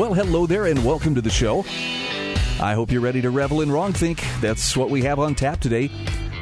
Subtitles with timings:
[0.00, 1.58] Well, hello there, and welcome to the show.
[2.58, 4.24] I hope you're ready to revel in wrongthink.
[4.40, 5.90] That's what we have on tap today.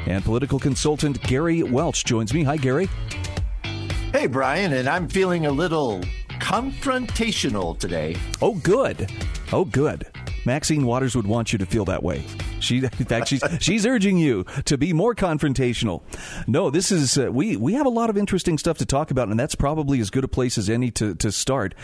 [0.07, 2.45] And political consultant Gary Welch joins me.
[2.45, 2.89] Hi, Gary.
[4.13, 6.03] Hey, Brian, and I'm feeling a little
[6.39, 8.17] confrontational today.
[8.41, 9.11] Oh, good.
[9.53, 10.07] Oh, good.
[10.47, 12.25] Maxine Waters would want you to feel that way.
[12.61, 16.03] She, in fact, she's she's urging you to be more confrontational.
[16.47, 19.31] No, this is uh, we we have a lot of interesting stuff to talk about,
[19.31, 21.75] and that's probably as good a place as any to to start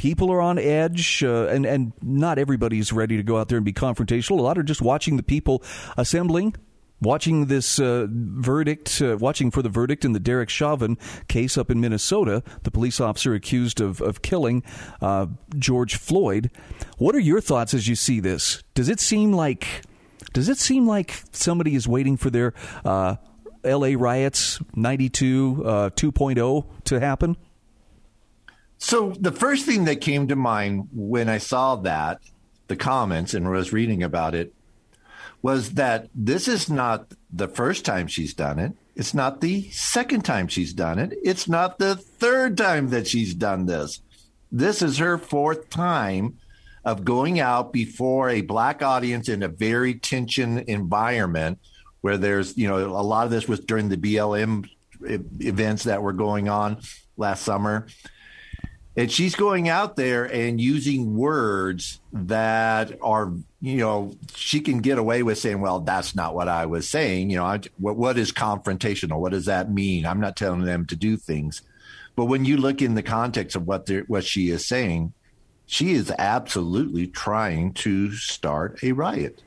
[0.00, 3.66] people are on edge, uh, and and not everybody's ready to go out there and
[3.66, 4.38] be confrontational.
[4.38, 5.62] A lot are just watching the people
[5.98, 6.54] assembling.
[7.02, 10.98] Watching this uh, verdict, uh, watching for the verdict in the Derek Chauvin
[11.28, 14.62] case up in Minnesota, the police officer accused of, of killing
[15.00, 15.26] uh,
[15.58, 16.50] George Floyd.
[16.98, 18.62] What are your thoughts as you see this?
[18.74, 19.66] Does it seem like
[20.34, 22.52] does it seem like somebody is waiting for their
[22.84, 23.16] uh,
[23.64, 23.96] L.A.
[23.96, 27.36] riots 92 uh, 2.0 to happen?
[28.80, 32.20] So the first thing that came to mind when I saw that,
[32.66, 34.54] the comments and was reading about it,
[35.42, 38.72] was that this is not the first time she's done it.
[38.96, 41.12] It's not the second time she's done it.
[41.22, 44.00] It's not the third time that she's done this.
[44.50, 46.38] This is her fourth time
[46.82, 51.58] of going out before a black audience in a very tension environment
[52.00, 54.66] where there's, you know, a lot of this was during the BLM
[55.02, 56.80] events that were going on
[57.18, 57.86] last summer
[58.96, 64.98] and she's going out there and using words that are you know she can get
[64.98, 67.30] away with saying well that's not what i was saying.
[67.30, 69.20] You know I, what, what is confrontational?
[69.20, 70.06] What does that mean?
[70.06, 71.62] I'm not telling them to do things.
[72.16, 75.12] But when you look in the context of what what she is saying
[75.70, 79.40] she is absolutely trying to start a riot.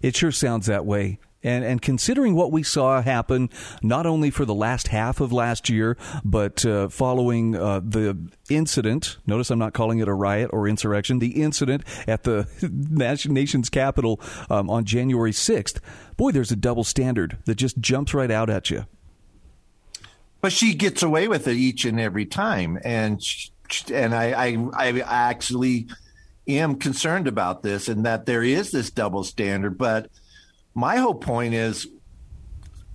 [0.00, 3.48] It sure sounds that way and, and considering what we saw happen,
[3.82, 8.18] not only for the last half of last year, but uh, following uh, the
[8.50, 12.48] incident, notice I'm not calling it a riot or insurrection, the incident at the
[13.28, 15.78] nation's capital um, on January 6th,
[16.16, 18.86] boy, there's a double standard that just jumps right out at you.
[20.40, 22.78] But she gets away with it each and every time.
[22.84, 23.50] And, she,
[23.92, 25.88] and I, I, I actually
[26.46, 30.10] am concerned about this and that there is this double standard, but–
[30.74, 31.86] my whole point is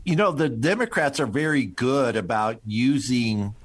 [0.03, 3.55] you know the democrats are very good about using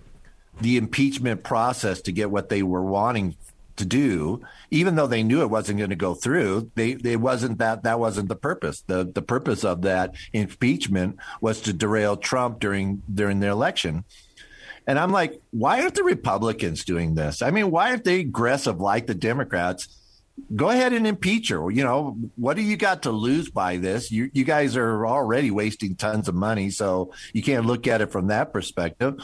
[0.61, 3.37] the impeachment process to get what they were wanting
[3.77, 6.71] to do even though they knew it wasn't going to go through.
[6.75, 8.83] They they wasn't that that wasn't the purpose.
[8.87, 14.05] The the purpose of that impeachment was to derail trump during during the election.
[14.87, 17.43] And i'm like why aren't the republicans doing this?
[17.43, 19.89] I mean why aren't they aggressive like the democrats
[20.55, 21.71] go ahead and impeach her.
[21.71, 24.11] You know, what do you got to lose by this?
[24.11, 28.11] You you guys are already wasting tons of money, so you can't look at it
[28.11, 29.15] from that perspective.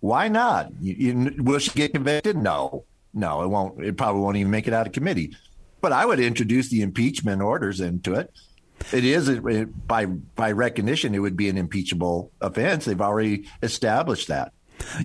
[0.00, 0.70] Why not?
[0.80, 2.36] You, you, will she get convicted?
[2.36, 3.82] No, no, it won't.
[3.82, 5.36] It probably won't even make it out of committee.
[5.80, 8.32] But I would introduce the impeachment orders into it.
[8.92, 12.84] It is it, by by recognition, it would be an impeachable offense.
[12.84, 14.52] They've already established that.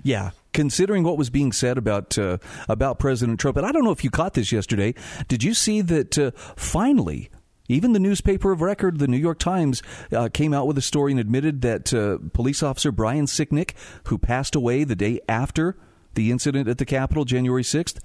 [0.02, 2.38] Yeah, considering what was being said about uh,
[2.68, 4.94] about President Trump, and I don't know if you caught this yesterday.
[5.28, 7.30] Did you see that uh, finally?
[7.68, 9.80] Even the newspaper of record, the New York Times,
[10.10, 13.74] uh, came out with a story and admitted that uh, police officer Brian Sicknick,
[14.08, 15.76] who passed away the day after
[16.14, 18.00] the incident at the Capitol, January 6th,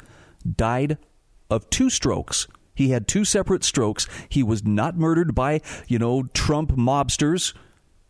[0.55, 0.99] died
[1.49, 2.47] of two strokes.
[2.75, 4.07] He had two separate strokes.
[4.29, 7.53] He was not murdered by, you know, Trump mobsters.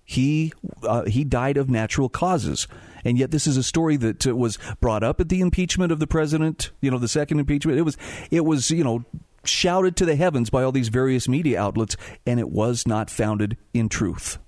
[0.05, 2.67] He uh, he died of natural causes
[3.05, 5.99] and yet this is a story that uh, was brought up at the impeachment of
[5.99, 6.71] the president.
[6.81, 7.77] You know, the second impeachment.
[7.77, 7.97] It was
[8.31, 9.05] it was you know
[9.45, 13.55] shouted to the heavens by all these various media outlets, and it was not founded
[13.73, 14.39] in truth.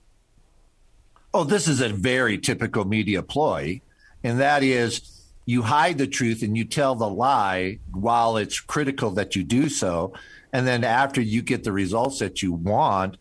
[1.34, 3.80] Oh, this is a very typical media ploy,
[4.24, 9.12] and that is you hide the truth and you tell the lie while it's critical
[9.12, 10.12] that you do so.
[10.52, 13.18] And then after you get the results that you want,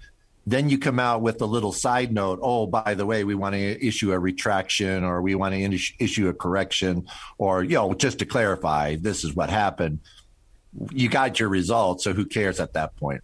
[0.47, 2.39] then you come out with a little side note.
[2.41, 6.29] Oh, by the way, we want to issue a retraction or we want to issue
[6.29, 7.07] a correction
[7.37, 9.99] or, you know, just to clarify, this is what happened.
[10.93, 12.05] You got your results.
[12.05, 13.23] So who cares at that point?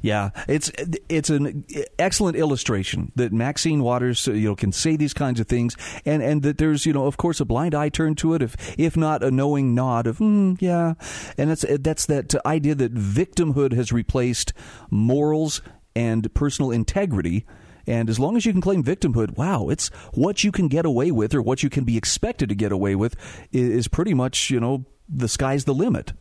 [0.00, 0.70] Yeah, it's
[1.10, 1.66] it's an
[1.98, 5.76] excellent illustration that Maxine Waters you know can say these kinds of things,
[6.06, 8.56] and and that there's you know of course a blind eye turned to it, if
[8.78, 10.94] if not a knowing nod of mm, yeah,
[11.36, 14.54] and that's that's that idea that victimhood has replaced
[14.90, 15.60] morals
[15.98, 17.44] and personal integrity.
[17.84, 21.10] And as long as you can claim victimhood, wow, it's what you can get away
[21.10, 23.16] with or what you can be expected to get away with
[23.50, 26.12] is pretty much, you know, the sky's the limit.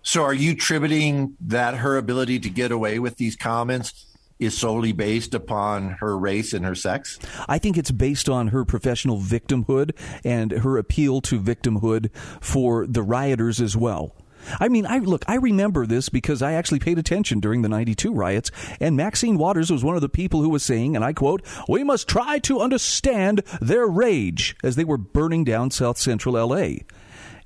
[0.00, 4.06] So are you attributing that her ability to get away with these comments
[4.38, 7.18] is solely based upon her race and her sex?
[7.48, 9.90] I think it's based on her professional victimhood
[10.24, 12.10] and her appeal to victimhood
[12.40, 14.14] for the rioters as well.
[14.60, 18.12] I mean, I look, I remember this because I actually paid attention during the 92
[18.12, 18.50] riots,
[18.80, 21.84] and Maxine Waters was one of the people who was saying, and I quote, "We
[21.84, 26.78] must try to understand their rage as they were burning down South Central LA."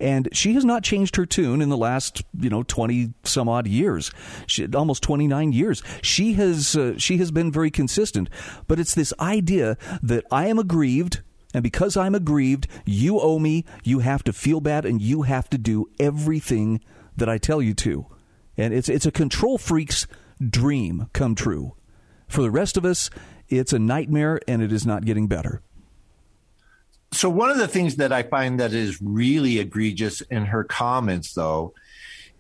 [0.01, 3.67] and she has not changed her tune in the last you know 20 some odd
[3.67, 4.11] years
[4.47, 8.29] she, almost 29 years she has uh, she has been very consistent
[8.67, 11.21] but it's this idea that I am aggrieved
[11.53, 15.51] and because I'm aggrieved you owe me you have to feel bad and you have
[15.51, 16.81] to do everything
[17.17, 18.07] that I tell you to.
[18.57, 20.07] And it's it's a control freak's
[20.41, 21.75] dream come true.
[22.29, 23.11] For the rest of us
[23.49, 25.63] it's a nightmare and it is not getting better.
[27.13, 31.35] So one of the things that I find that is really egregious in her comments,
[31.35, 31.75] though,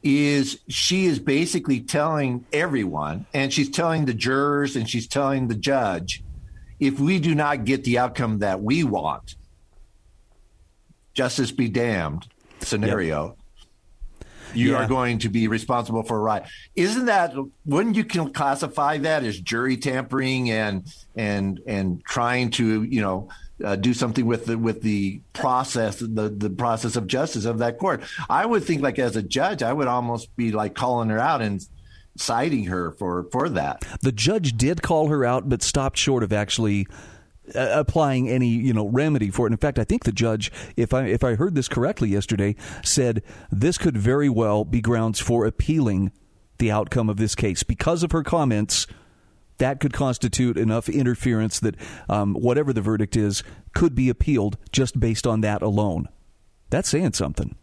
[0.02, 5.56] is she is basically telling everyone, and she's telling the jurors, and she's telling the
[5.56, 6.22] judge,
[6.80, 9.36] if we do not get the outcome that we want,
[11.14, 12.26] justice be damned
[12.60, 13.26] scenario.
[13.26, 13.36] Yep.
[14.52, 14.78] You yeah.
[14.78, 16.44] are going to be responsible for a riot.
[16.74, 17.34] Isn't that?
[17.66, 23.28] Wouldn't you can classify that as jury tampering and and and trying to you know
[23.64, 27.78] uh, do something with the with the process the the process of justice of that
[27.78, 28.02] court.
[28.28, 31.42] I would think like as a judge, I would almost be like calling her out
[31.42, 31.64] and
[32.20, 33.84] citing her for for that.
[34.02, 36.86] The judge did call her out, but stopped short of actually.
[37.52, 39.50] Uh, applying any you know remedy for it.
[39.50, 43.24] In fact, I think the judge, if I if I heard this correctly yesterday, said
[43.50, 46.12] this could very well be grounds for appealing
[46.58, 48.86] the outcome of this case because of her comments
[49.60, 51.76] that could constitute enough interference that
[52.08, 53.44] um, whatever the verdict is
[53.74, 56.08] could be appealed just based on that alone.
[56.70, 57.56] That's saying something.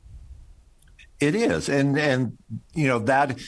[1.20, 2.38] It is, and and
[2.74, 3.40] you know that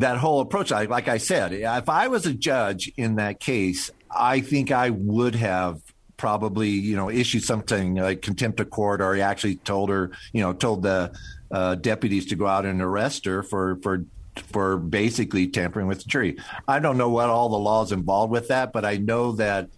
[0.00, 0.70] that whole approach.
[0.70, 5.34] Like I said, if I was a judge in that case, I think I would
[5.34, 5.80] have
[6.16, 10.42] probably you know issued something like contempt of court, or he actually told her, you
[10.42, 11.12] know, told the
[11.50, 14.04] uh, deputies to go out and arrest her for for
[14.36, 16.38] for basically tampering with the jury.
[16.66, 19.68] I don't know what all the laws involved with that, but I know that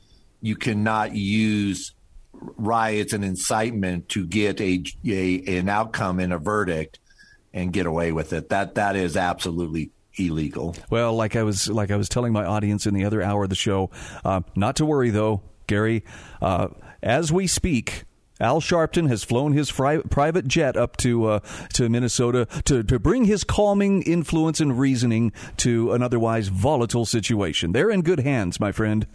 [0.41, 1.95] you cannot use
[2.33, 7.01] riots and incitement to get a, a an outcome in a verdict
[7.53, 8.51] and get away with it.
[8.51, 10.77] That that is absolutely illegal.
[10.91, 13.51] Well, like I was like I was telling my audience in the other hour of
[13.51, 13.91] the show,
[14.25, 16.05] uh, not to worry though, Gary.
[16.41, 16.69] Uh,
[17.03, 18.05] as we speak,
[18.43, 21.41] Al Sharpton has flown his fri- private jet up to uh,
[21.75, 27.73] to Minnesota to, to bring his calming influence and reasoning to an otherwise volatile situation.
[27.73, 29.07] They're in good hands, my friend.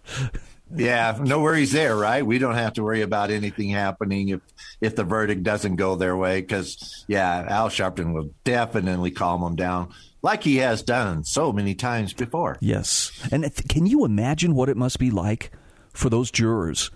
[0.74, 2.24] yeah, no worries there, right?
[2.24, 4.40] We don't have to worry about anything happening if
[4.80, 9.56] if the verdict doesn't go their way, because yeah, Al Sharpton will definitely calm them
[9.56, 12.56] down like he has done so many times before.
[12.60, 13.12] Yes.
[13.32, 15.50] And can you imagine what it must be like
[15.92, 16.90] for those jurors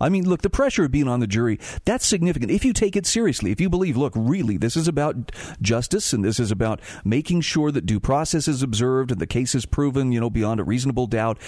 [0.00, 2.50] I mean, look, the pressure of being on the jury, that's significant.
[2.50, 6.24] If you take it seriously, if you believe, look, really, this is about justice and
[6.24, 10.10] this is about making sure that due process is observed and the case is proven,
[10.10, 11.38] you know, beyond a reasonable doubt.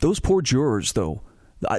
[0.00, 1.22] Those poor jurors, though,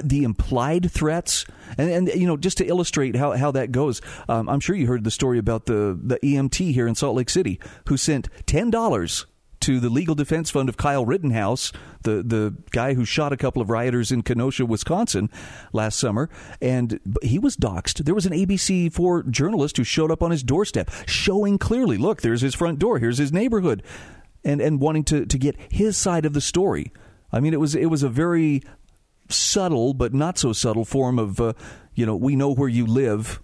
[0.04, 1.44] the implied threats,
[1.76, 4.86] and, and you know, just to illustrate how, how that goes, um, I'm sure you
[4.86, 9.26] heard the story about the, the EMT here in Salt Lake City who sent $10
[9.62, 11.72] to the legal defense fund of Kyle Rittenhouse,
[12.02, 15.30] the the guy who shot a couple of rioters in Kenosha, Wisconsin,
[15.72, 16.28] last summer,
[16.60, 18.04] and he was doxxed.
[18.04, 22.40] There was an ABC4 journalist who showed up on his doorstep, showing clearly, look, there's
[22.40, 23.84] his front door, here's his neighborhood,
[24.44, 26.92] and and wanting to to get his side of the story.
[27.32, 28.62] I mean, it was it was a very
[29.32, 31.52] subtle but not so subtle form of uh,
[31.94, 33.40] you know we know where you live.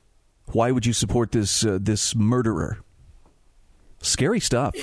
[0.53, 2.79] Why would you support this uh, this murderer?
[4.01, 4.75] Scary stuff.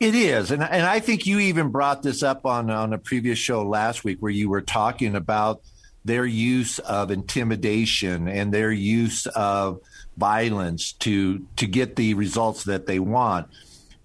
[0.00, 3.38] It is, and and I think you even brought this up on on a previous
[3.38, 5.62] show last week where you were talking about
[6.04, 9.80] their use of intimidation and their use of
[10.16, 13.48] violence to to get the results that they want.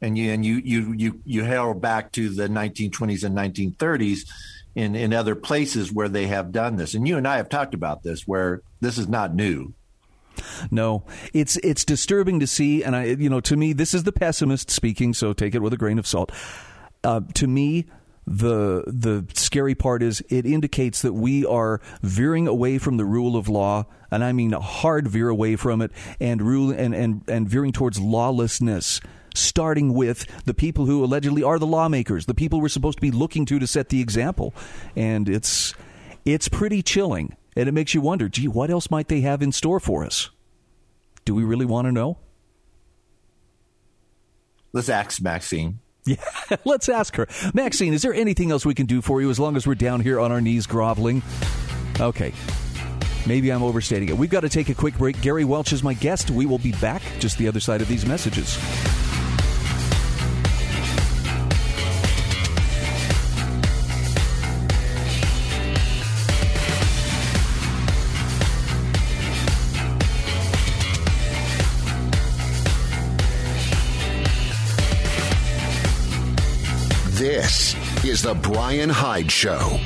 [0.01, 4.29] And you and you you you you held back to the 1920s and 1930s
[4.75, 6.93] in in other places where they have done this.
[6.93, 9.73] And you and I have talked about this where this is not new.
[10.71, 14.11] No, it's it's disturbing to see, and I, you know, to me, this is the
[14.11, 16.31] pessimist speaking, so take it with a grain of salt.
[17.03, 17.85] Uh, to me,
[18.25, 23.35] the the scary part is it indicates that we are veering away from the rule
[23.35, 27.49] of law, and I mean hard veer away from it, and rule and and and
[27.49, 29.01] veering towards lawlessness.
[29.39, 33.11] Starting with the people who allegedly are the lawmakers, the people we're supposed to be
[33.11, 34.53] looking to to set the example,
[34.95, 35.73] and it's
[36.25, 39.51] it's pretty chilling, and it makes you wonder, gee, what else might they have in
[39.51, 40.29] store for us?
[41.25, 42.17] Do we really want to know?
[44.73, 45.79] Let's ask Maxine.
[46.05, 46.15] Yeah,
[46.65, 47.27] let's ask her.
[47.53, 49.99] Maxine, is there anything else we can do for you as long as we're down
[49.99, 51.21] here on our knees groveling?
[51.99, 52.33] Okay.
[53.27, 54.17] Maybe I'm overstating it.
[54.17, 55.21] We've got to take a quick break.
[55.21, 56.31] Gary Welch is my guest.
[56.31, 58.57] We will be back just the other side of these messages.
[78.19, 79.79] Is The Brian Hyde Show.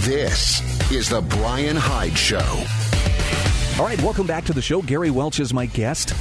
[0.00, 2.38] This is The Brian Hyde Show.
[3.78, 4.82] All right, welcome back to the show.
[4.82, 6.12] Gary Welch is my guest.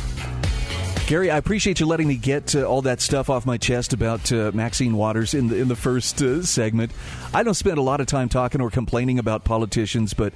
[1.08, 4.30] Gary, I appreciate you letting me get uh, all that stuff off my chest about
[4.30, 6.92] uh, Maxine Waters in the in the first uh, segment.
[7.34, 10.34] I don't spend a lot of time talking or complaining about politicians, but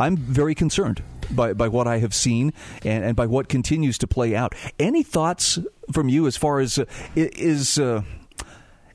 [0.00, 2.52] I'm very concerned by, by what I have seen
[2.84, 4.56] and, and by what continues to play out.
[4.80, 5.60] Any thoughts
[5.92, 8.02] from you as far as uh, is uh,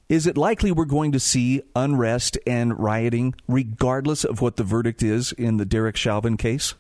[0.10, 5.02] is it likely we're going to see unrest and rioting regardless of what the verdict
[5.02, 6.74] is in the Derek Chauvin case?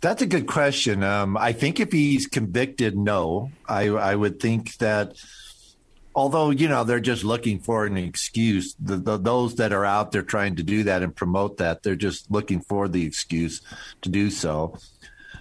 [0.00, 1.02] That's a good question.
[1.02, 3.50] Um, I think if he's convicted, no.
[3.68, 5.16] I, I would think that,
[6.14, 10.12] although you know they're just looking for an excuse, the, the, those that are out
[10.12, 13.60] there trying to do that and promote that, they're just looking for the excuse
[14.00, 14.78] to do so.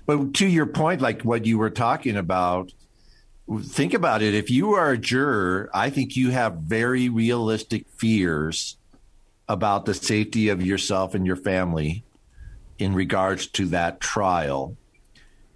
[0.06, 2.74] But to your point, like what you were talking about,
[3.62, 4.34] think about it.
[4.34, 8.76] If you are a juror, I think you have very realistic fears
[9.48, 12.04] about the safety of yourself and your family
[12.80, 14.76] in regards to that trial.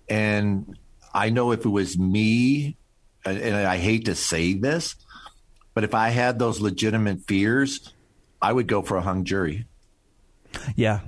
[0.10, 0.78] And
[1.14, 2.78] I know if it was me,
[3.26, 4.96] and I hate to say this,
[5.74, 7.92] but if I had those legitimate fears,
[8.42, 9.66] I would go for a hung jury.
[10.76, 11.00] Yeah.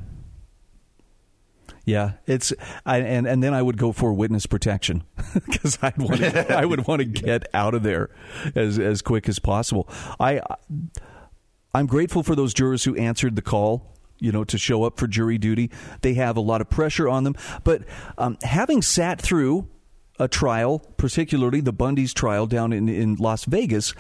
[1.84, 2.51] Yeah, it's
[2.84, 5.03] I, and and then I would go for witness protection
[5.45, 8.10] because I want I would want to get out of there
[8.55, 9.88] as as quick as possible.
[10.19, 10.41] I
[11.75, 15.07] I'm grateful for those jurors who answered the call you know, to show up for
[15.07, 15.69] jury duty.
[16.01, 17.36] They have a lot of pressure on them.
[17.63, 17.84] But
[18.17, 19.67] um, having sat through
[20.19, 23.93] a trial, particularly the Bundy's trial down in, in Las Vegas,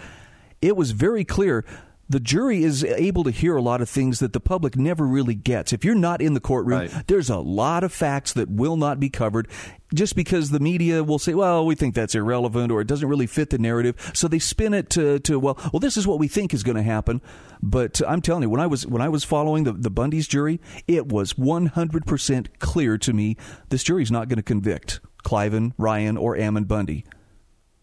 [0.61, 1.65] it was very clear
[2.07, 5.33] the jury is able to hear a lot of things that the public never really
[5.33, 5.73] gets.
[5.73, 7.07] If you're not in the courtroom, right.
[7.07, 9.47] there's a lot of facts that will not be covered
[9.93, 13.27] just because the media will say, well, we think that's irrelevant or it doesn't really
[13.27, 14.11] fit the narrative.
[14.13, 16.77] So they spin it to, to well, well, this is what we think is going
[16.77, 17.21] to happen.
[17.61, 20.59] But I'm telling you, when I was when I was following the, the Bundy's jury,
[20.87, 23.37] it was 100% clear to me
[23.69, 27.05] this jury's not going to convict Cliven, Ryan, or Ammon Bundy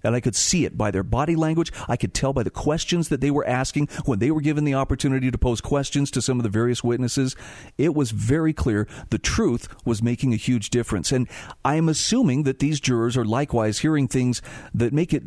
[0.02, 1.72] and I could see it by their body language.
[1.88, 4.74] I could tell by the questions that they were asking when they were given the
[4.74, 7.36] opportunity to pose questions to some of the various witnesses.
[7.78, 11.12] It was very clear the truth was making a huge difference.
[11.12, 11.28] And
[11.64, 14.42] I'm assuming that these jurors are likewise hearing things
[14.74, 15.22] that make it,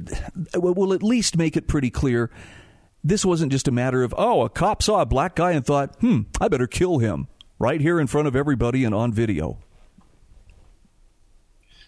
[0.56, 2.30] will at least make it pretty clear.
[3.04, 5.96] This wasn't just a matter of, oh, a cop saw a black guy and thought,
[6.00, 7.28] hmm, I better kill him
[7.60, 9.60] right here in front of everybody and on video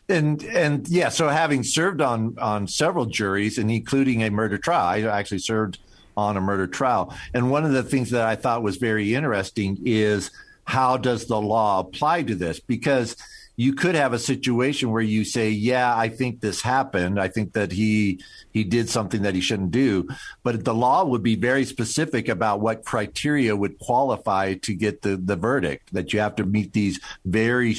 [0.09, 5.09] and and yeah, so having served on on several juries and including a murder trial,
[5.09, 5.79] I actually served
[6.15, 7.13] on a murder trial.
[7.33, 10.31] And one of the things that I thought was very interesting is
[10.63, 12.59] how does the law apply to this?
[12.59, 13.15] Because
[13.59, 17.19] you could have a situation where you say, "Yeah, I think this happened.
[17.19, 18.19] I think that he
[18.53, 20.07] he did something that he shouldn't do,"
[20.43, 25.17] but the law would be very specific about what criteria would qualify to get the
[25.17, 25.91] the verdict.
[25.91, 27.75] That you have to meet these very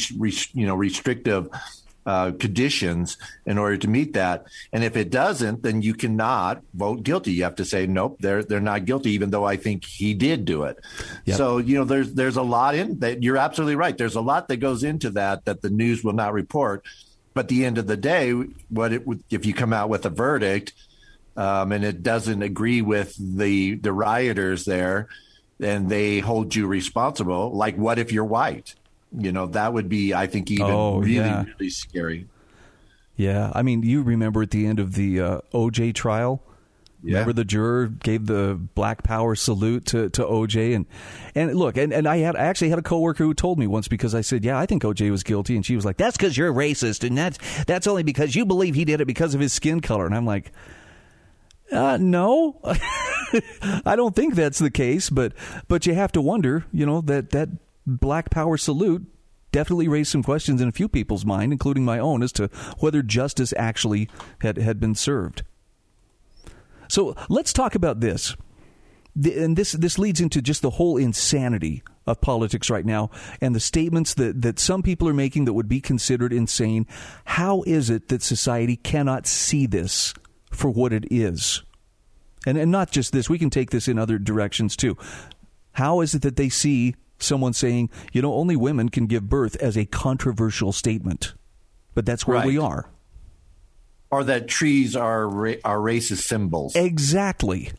[0.53, 1.49] you know restrictive
[2.09, 4.47] uh, conditions in order to meet that.
[4.73, 7.33] And if it doesn't, then you cannot vote guilty.
[7.33, 10.47] You have to say nope, they're they're not guilty, even though I think he did
[10.47, 10.79] do it.
[11.27, 11.37] Yep.
[11.37, 13.23] So you know, there's there's a lot in that.
[13.23, 13.97] You're absolutely right.
[13.97, 16.83] There's a lot that goes into that that the news will not report.
[17.35, 20.11] But at the end of the day, what it if you come out with a
[20.11, 20.73] verdict
[21.37, 25.09] um, and it doesn't agree with the the rioters there,
[25.61, 27.53] and they hold you responsible.
[27.55, 28.75] Like, what if you're white?
[29.17, 31.45] You know, that would be, I think, even oh, really, yeah.
[31.45, 32.29] really scary.
[33.17, 36.43] Yeah, I mean, you remember at the end of the uh, OJ trial.
[37.03, 37.19] Yeah.
[37.19, 40.87] Remember the juror gave the Black Power salute to, to OJ and
[41.33, 43.87] and look and, and I had I actually had a coworker who told me once
[43.87, 46.37] because I said yeah I think OJ was guilty and she was like that's because
[46.37, 49.53] you're racist and that's that's only because you believe he did it because of his
[49.53, 50.51] skin color and I'm like
[51.71, 52.61] uh, no,
[53.85, 55.11] I don't think that's the case.
[55.11, 55.33] But
[55.69, 57.49] but you have to wonder, you know, that that
[57.89, 59.07] Black Power salute
[59.51, 63.03] definitely raised some questions in a few people's mind, including my own, as to whether
[63.03, 64.09] justice actually
[64.41, 65.43] had had been served.
[66.89, 68.37] So let's talk about this.
[69.15, 73.61] And this this leads into just the whole insanity of politics right now and the
[73.61, 76.87] statements that, that some people are making that would be considered insane.
[77.25, 80.15] How is it that society cannot see this
[80.51, 81.63] for what it is?
[82.47, 84.97] And, and not just this, we can take this in other directions too.
[85.73, 89.57] How is it that they see someone saying, you know, only women can give birth
[89.57, 91.35] as a controversial statement?
[91.95, 92.47] But that's where Right.
[92.47, 92.89] we are.
[94.11, 96.75] Or that trees are ra- are racist symbols.
[96.77, 97.71] Exactly.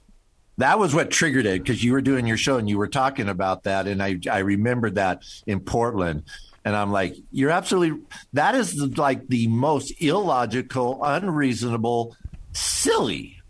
[0.58, 3.30] That was what triggered it because you were doing your show and you were talking
[3.30, 6.24] about that, and I I remembered that in Portland,
[6.66, 8.02] and I'm like, you're absolutely
[8.34, 12.16] that is the, like the most illogical, unreasonable,
[12.52, 13.42] silly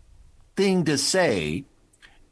[0.56, 1.64] thing to say,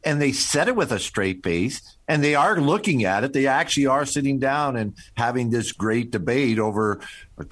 [0.05, 3.33] and they said it with a straight face, and they are looking at it.
[3.33, 7.01] They actually are sitting down and having this great debate over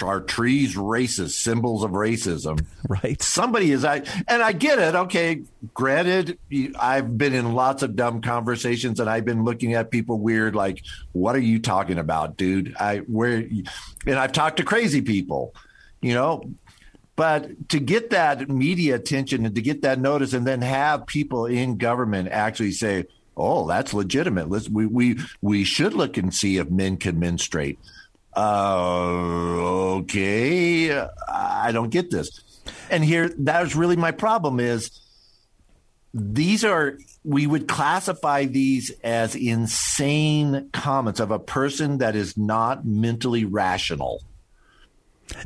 [0.02, 3.20] are trees racist symbols of racism Right.
[3.22, 4.94] somebody is I and I get it.
[4.94, 5.42] Okay,
[5.74, 6.38] granted,
[6.78, 10.82] I've been in lots of dumb conversations and I've been looking at people weird, like,
[11.12, 13.44] "What are you talking about, dude?" I where,
[14.06, 15.54] and I've talked to crazy people,
[16.00, 16.42] you know.
[17.16, 21.46] But to get that media attention and to get that notice, and then have people
[21.46, 23.06] in government actually say,
[23.36, 24.50] "Oh, that's legitimate.
[24.50, 27.78] Let's we we we should look and see if men can menstruate."
[28.36, 30.92] Uh, okay,
[31.26, 32.42] I don't get this.
[32.90, 34.90] And here, that is really my problem is
[36.12, 42.84] these are, we would classify these as insane comments of a person that is not
[42.84, 44.22] mentally rational.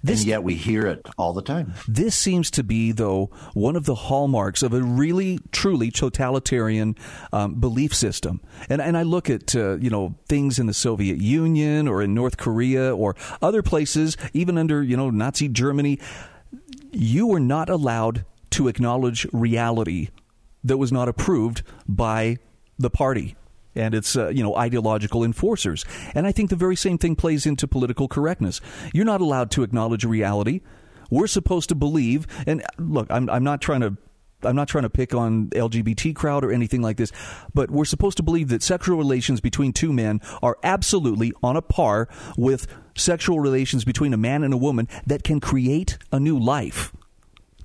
[0.03, 1.75] This and yet we hear it all the time.
[1.89, 6.97] This seems to be, though, one of the hallmarks of a really, truly totalitarian
[7.33, 8.41] um, belief system.
[8.69, 12.15] And and I look at uh, you know things in the Soviet Union or in
[12.15, 15.99] North Korea or other places, even under you know Nazi Germany.
[16.93, 20.09] You were not allowed to acknowledge reality
[20.65, 22.39] that was not approved by
[22.79, 23.37] the party
[23.75, 25.85] and its uh, you know ideological enforcers.
[26.15, 28.61] And I think the very same thing plays into political correctness.
[28.93, 30.61] You're not allowed to acknowledge reality.
[31.11, 32.27] We're supposed to believe.
[32.47, 33.97] And look, I'm I'm not trying to.
[34.43, 37.13] I'm not trying to pick on LGBT crowd or anything like this,
[37.53, 41.63] but we're supposed to believe that sexual relations between two men are absolutely on a
[41.63, 46.39] par with sexual relations between a man and a woman that can create a new
[46.39, 46.91] life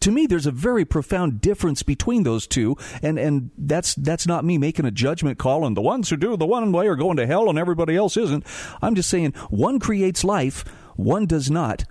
[0.06, 4.46] to me there's a very profound difference between those two and and that's that's not
[4.46, 7.18] me making a judgment call and the ones who do the one way are going
[7.18, 8.46] to hell and everybody else isn't.
[8.84, 10.64] I'm just saying one creates life
[10.96, 11.86] one does not.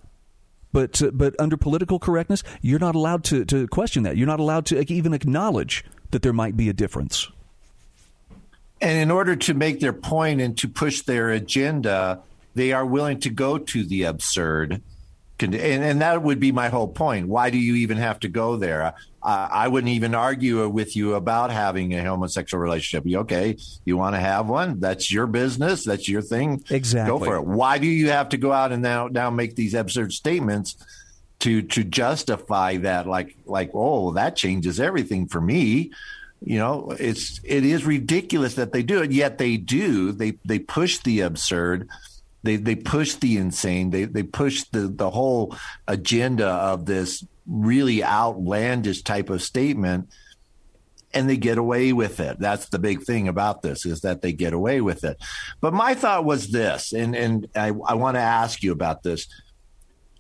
[0.73, 4.17] But uh, but under political correctness you're not allowed to to question that.
[4.17, 7.29] You're not allowed to even acknowledge that there might be a difference.
[8.81, 12.21] And in order to make their point and to push their agenda,
[12.55, 14.83] they are willing to go to the absurd.
[15.41, 17.29] And, and that would be my whole point.
[17.29, 18.95] Why do you even have to go there?
[19.23, 23.05] Uh, I wouldn't even argue with you about having a homosexual relationship.
[23.07, 24.81] You- Okay, you want to have one?
[24.81, 25.85] That's your business.
[25.85, 26.63] That's your thing.
[26.71, 27.19] Exactly.
[27.19, 27.43] Go for it.
[27.47, 30.77] Why do you have to go out and now now make these absurd statements
[31.41, 33.07] to to justify that?
[33.07, 35.91] Like like oh, that changes everything for me
[36.47, 40.59] you know it's it is ridiculous that they do it yet they do they they
[40.59, 41.89] push the absurd
[42.45, 43.91] they they push the insane.
[43.91, 45.57] They they push the the whole
[45.89, 50.09] agenda of this really outlandish type of statement
[51.13, 52.39] and they get away with it.
[52.39, 55.17] That's the big thing about this is that they get away with it.
[55.61, 59.27] But my thought was this and and i, I want to ask you about this.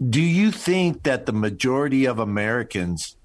[0.02, 3.16] Do you think that the majority of americans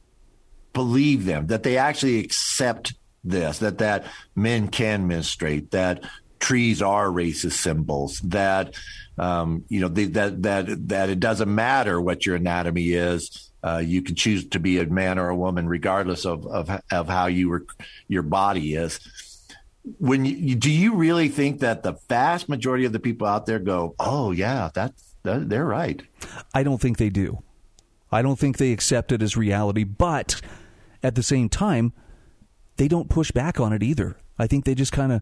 [0.74, 6.04] believe them that they actually accept this that that men can menstruate that
[6.40, 8.74] trees are racist symbols that
[9.18, 14.02] um, you know that that that it doesn't matter what your anatomy is uh, you
[14.02, 17.50] can choose to be a man or a woman regardless of of, of how you
[17.50, 17.66] were
[18.08, 19.00] your body is
[19.98, 23.60] when you, do you really think that the vast majority of the people out there
[23.60, 26.02] go oh yeah that, they're right
[26.54, 27.44] I don't think they do.
[28.12, 30.42] I don't think they accept it as reality, but
[31.04, 31.94] at the same time,
[32.78, 34.18] they don't push back on it either.
[34.38, 35.22] I think they just kind of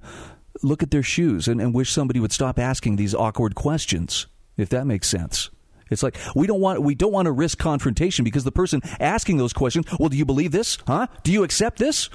[0.63, 4.69] look at their shoes and, and wish somebody would stop asking these awkward questions, if
[4.69, 5.49] that makes sense.
[5.89, 9.37] It's like we don't want we don't want to risk confrontation because the person asking
[9.37, 10.77] those questions, well, do you believe this?
[10.85, 11.07] Huh?
[11.23, 12.09] Do you accept this?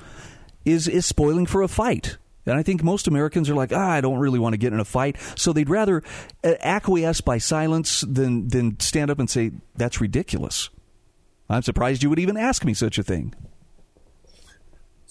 [0.65, 2.19] Is is spoiling for a fight.
[2.45, 4.81] And I think most Americans are like, ah, I don't really want to get in
[4.81, 5.17] a fight.
[5.37, 6.03] So they'd rather
[6.43, 10.69] uh, acquiesce by silence than, than stand up and say, that's ridiculous.
[11.49, 13.35] I'm surprised you would even ask me such a thing.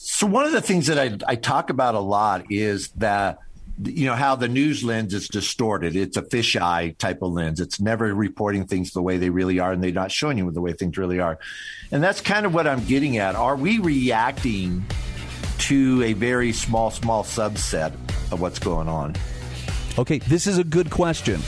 [0.03, 3.37] So, one of the things that I, I talk about a lot is that,
[3.83, 5.95] you know, how the news lens is distorted.
[5.95, 7.59] It's a fisheye type of lens.
[7.59, 10.59] It's never reporting things the way they really are, and they're not showing you the
[10.59, 11.37] way things really are.
[11.91, 13.35] And that's kind of what I'm getting at.
[13.35, 14.83] Are we reacting
[15.59, 17.93] to a very small, small subset
[18.31, 19.15] of what's going on?
[19.99, 21.41] Okay, this is a good question.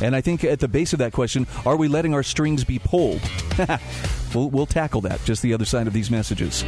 [0.00, 2.78] And I think at the base of that question, are we letting our strings be
[2.78, 3.20] pulled?
[4.34, 6.64] we'll, we'll tackle that just the other side of these messages.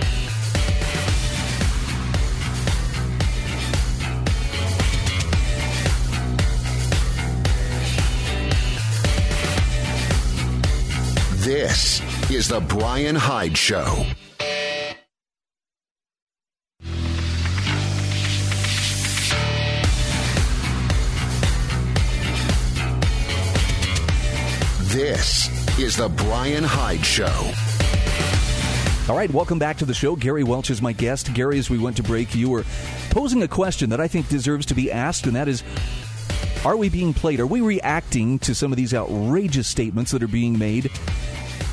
[11.65, 14.05] This is the Brian Hyde Show.
[24.87, 27.27] This is the Brian Hyde Show.
[29.09, 30.17] All right, welcome back to the show.
[30.17, 31.33] Gary Welch is my guest.
[31.33, 32.65] Gary, as we went to break, you were
[33.11, 35.63] posing a question that I think deserves to be asked, and that is
[36.65, 37.39] Are we being played?
[37.39, 40.91] Are we reacting to some of these outrageous statements that are being made?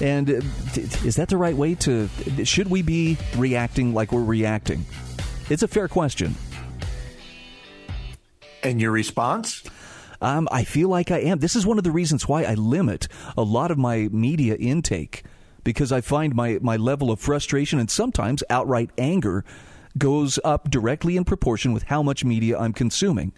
[0.02, 0.42] And uh,
[0.76, 2.10] is that the right way to.
[2.44, 4.86] Should we be reacting like we're reacting?
[5.50, 6.36] It's a fair question.
[8.64, 9.64] And your response?
[10.22, 11.40] Um, I feel like I am.
[11.40, 13.08] This is one of the reasons why I limit
[13.38, 15.24] a lot of my media intake
[15.64, 19.46] because I find my, my level of frustration and sometimes outright anger
[19.98, 23.34] goes up directly in proportion with how much media I'm consuming.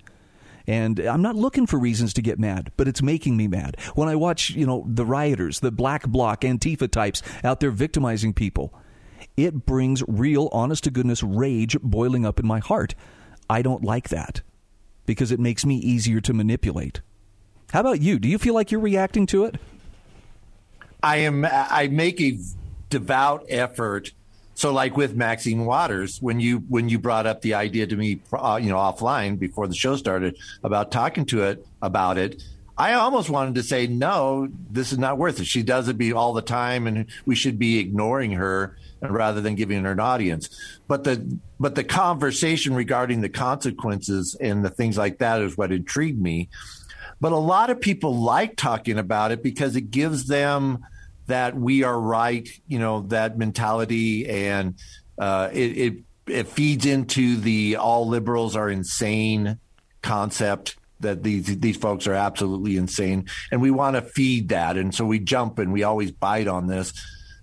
[0.67, 3.77] And I'm not looking for reasons to get mad, but it's making me mad.
[3.95, 8.33] When I watch, you know, the rioters, the black bloc, Antifa types out there victimizing
[8.33, 8.73] people,
[9.37, 12.95] it brings real, honest to goodness rage boiling up in my heart.
[13.49, 14.41] I don't like that
[15.05, 17.01] because it makes me easier to manipulate.
[17.71, 18.19] How about you?
[18.19, 19.55] Do you feel like you're reacting to it?
[21.01, 21.45] I am.
[21.49, 22.37] I make a
[22.89, 24.11] devout effort.
[24.61, 28.21] So, like with Maxine Waters, when you when you brought up the idea to me,
[28.31, 32.43] uh, you know, offline before the show started about talking to it about it,
[32.77, 34.49] I almost wanted to say no.
[34.69, 35.47] This is not worth it.
[35.47, 39.55] She does it be all the time, and we should be ignoring her rather than
[39.55, 40.47] giving her an audience.
[40.87, 45.71] But the but the conversation regarding the consequences and the things like that is what
[45.71, 46.49] intrigued me.
[47.19, 50.85] But a lot of people like talking about it because it gives them
[51.31, 54.75] that we are right, you know, that mentality, and
[55.17, 55.93] uh, it, it
[56.27, 59.57] it feeds into the all liberals are insane
[60.01, 64.93] concept that these these folks are absolutely insane, and we want to feed that, and
[64.93, 66.93] so we jump and we always bite on this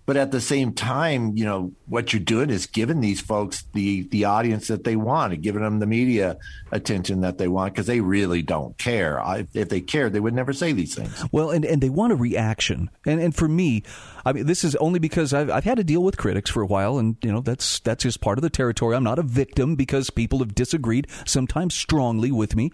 [0.09, 4.09] but at the same time, you know, what you're doing is giving these folks the
[4.09, 6.39] the audience that they want and giving them the media
[6.73, 9.21] attention that they want because they really don't care.
[9.23, 11.23] I, if they cared, they would never say these things.
[11.31, 12.89] Well, and, and they want a reaction.
[13.05, 13.83] And and for me,
[14.25, 16.67] I mean, this is only because I've I've had to deal with critics for a
[16.67, 18.97] while, and you know that's that's just part of the territory.
[18.97, 22.71] I'm not a victim because people have disagreed sometimes strongly with me.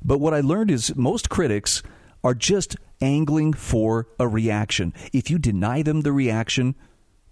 [0.00, 1.82] But what I learned is most critics
[2.22, 4.92] are just angling for a reaction.
[5.12, 6.74] If you deny them the reaction,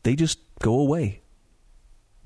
[0.02, 1.22] they just go away.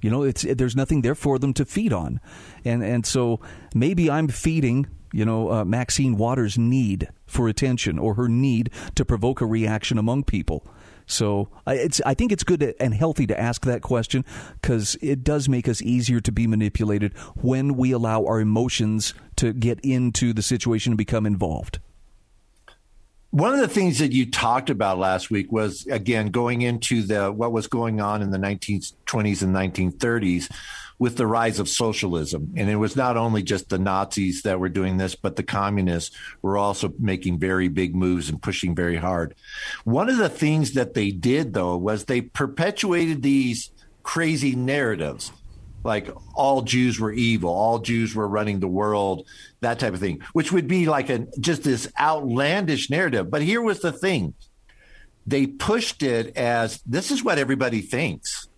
[0.00, 2.20] You know, it's there's nothing there for them to feed on,
[2.64, 3.40] and and so
[3.74, 9.04] maybe I'm feeding you know uh, Maxine Waters' need for attention or her need to
[9.04, 10.66] provoke a reaction among people.
[11.06, 14.24] So I, it's I think it's good and healthy to ask that question
[14.60, 19.52] because it does make us easier to be manipulated when we allow our emotions to
[19.52, 21.78] get into the situation and become involved.
[23.30, 27.30] One of the things that you talked about last week was again going into the
[27.30, 30.50] what was going on in the 1920s and 1930s
[30.98, 32.52] with the rise of socialism.
[32.56, 36.14] And it was not only just the Nazis that were doing this, but the communists
[36.42, 39.36] were also making very big moves and pushing very hard.
[39.84, 43.70] One of the things that they did though was they perpetuated these
[44.02, 45.30] crazy narratives
[45.82, 49.26] like all Jews were evil, all Jews were running the world,
[49.60, 53.30] that type of thing, which would be like a just this outlandish narrative.
[53.30, 54.34] But here was the thing.
[55.26, 58.48] They pushed it as this is what everybody thinks.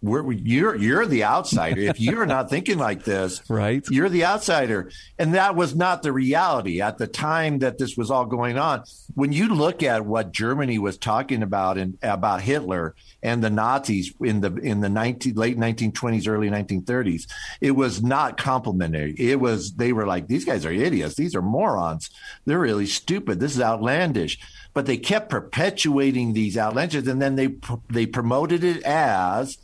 [0.00, 1.80] We're, you're you're the outsider.
[1.80, 6.12] if you're not thinking like this, right, you're the outsider, and that was not the
[6.12, 8.84] reality at the time that this was all going on.
[9.14, 14.14] When you look at what Germany was talking about and about Hitler and the Nazis
[14.20, 17.26] in the in the 19, late 1920s, early 1930s,
[17.60, 19.14] it was not complimentary.
[19.18, 21.16] It was they were like these guys are idiots.
[21.16, 22.10] These are morons.
[22.44, 23.40] They're really stupid.
[23.40, 24.38] This is outlandish.
[24.74, 27.56] But they kept perpetuating these outlandish, and then they
[27.90, 29.58] they promoted it as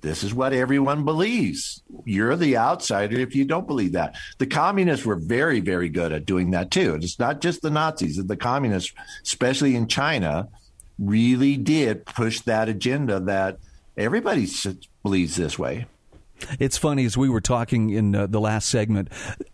[0.00, 1.82] this is what everyone believes.
[2.04, 4.16] You're the outsider if you don't believe that.
[4.38, 6.94] The communists were very, very good at doing that too.
[6.94, 8.92] It's not just the Nazis, the communists,
[9.24, 10.48] especially in China,
[10.98, 13.58] really did push that agenda that
[13.96, 14.48] everybody
[15.02, 15.86] believes this way.
[16.60, 19.08] It's funny as we were talking in uh, the last segment.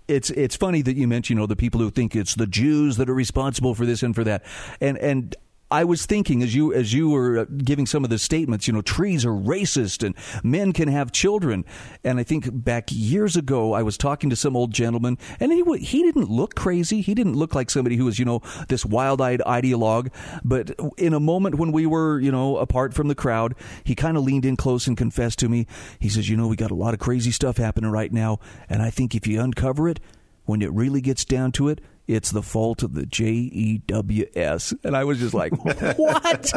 [0.07, 2.99] It's it's funny that you mentioned you know the people who think it's the Jews
[2.99, 4.45] that are responsible for this and for that,
[4.83, 5.35] and and
[5.71, 8.73] I was thinking as you as you were uh, giving some of the statements, you
[8.73, 11.65] know, trees are racist and men can have children.
[12.05, 15.63] And I think back years ago, I was talking to some old gentleman, and he
[15.79, 17.01] he didn't look crazy.
[17.01, 20.13] He didn't look like somebody who was you know this wild eyed ideologue.
[20.45, 24.17] But in a moment when we were you know apart from the crowd, he kind
[24.17, 25.67] of leaned in close and confessed to me.
[25.99, 28.83] He says, "You know, we got a lot of crazy stuff happening right now, and
[28.83, 29.99] I think if you uncover it,
[30.45, 34.27] when it really gets down to it." It's the fault of the J E W
[34.35, 34.75] S.
[34.83, 35.53] And I was just like,
[35.99, 36.53] what?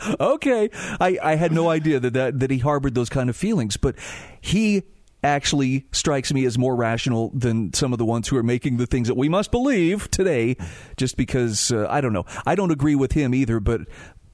[0.20, 0.70] okay.
[1.00, 3.96] I, I had no idea that, that, that he harbored those kind of feelings, but
[4.40, 4.82] he
[5.22, 8.86] actually strikes me as more rational than some of the ones who are making the
[8.86, 10.56] things that we must believe today,
[10.96, 12.26] just because, uh, I don't know.
[12.44, 13.82] I don't agree with him either, but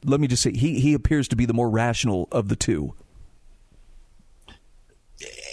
[0.05, 2.95] let me just say, he, he appears to be the more rational of the two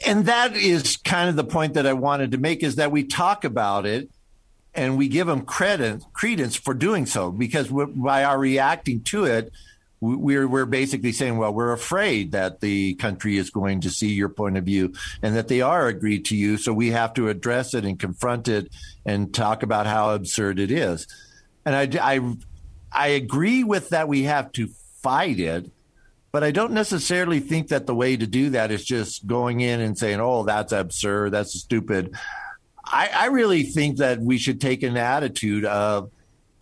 [0.05, 3.03] and that is kind of the point that I wanted to make is that we
[3.03, 4.09] talk about it
[4.77, 9.51] and we give them credit credence for doing so because by our reacting to it
[9.99, 14.29] we're we're basically saying well we're afraid that the country is going to see your
[14.29, 17.73] point of view and that they are agreed to you so we have to address
[17.73, 18.71] it and confront it
[19.05, 21.07] and talk about how absurd it is
[21.65, 22.35] and I, I,
[22.91, 24.67] I agree with that we have to
[25.01, 25.71] fight it
[26.31, 29.79] but I don't necessarily think that the way to do that is just going in
[29.79, 32.15] and saying, "Oh, that's absurd, that's stupid."
[32.91, 36.11] I, I really think that we should take an attitude of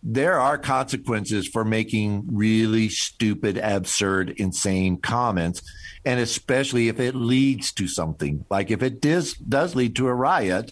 [0.04, 5.62] there are consequences for making really stupid, absurd, insane comments.
[6.06, 10.14] And especially if it leads to something, like if it does, does lead to a
[10.14, 10.72] riot,